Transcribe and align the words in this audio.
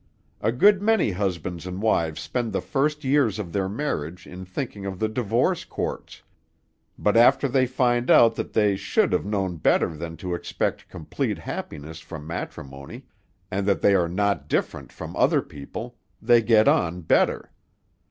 A 0.41 0.51
good 0.51 0.81
many 0.81 1.11
husbands 1.11 1.67
and 1.67 1.79
wives 1.79 2.21
spend 2.21 2.53
the 2.53 2.59
first 2.59 3.03
years 3.03 3.37
of 3.37 3.53
their 3.53 3.69
marriage 3.69 4.25
in 4.25 4.45
thinking 4.45 4.83
of 4.83 4.97
the 4.97 5.07
divorce 5.07 5.63
courts, 5.63 6.23
but 6.97 7.15
after 7.15 7.47
they 7.47 7.67
find 7.67 8.09
out 8.09 8.33
that 8.33 8.53
they 8.53 8.75
should 8.75 9.13
have 9.13 9.27
known 9.27 9.57
better 9.57 9.95
than 9.95 10.17
to 10.17 10.33
expect 10.33 10.89
complete 10.89 11.37
happiness 11.37 11.99
from 11.99 12.25
matrimony, 12.25 13.05
and 13.51 13.67
that 13.67 13.81
they 13.81 13.93
are 13.93 14.09
not 14.09 14.47
different 14.47 14.91
from 14.91 15.15
other 15.15 15.43
people, 15.43 15.95
they 16.19 16.41
get 16.41 16.67
on 16.67 17.01
better. 17.01 17.51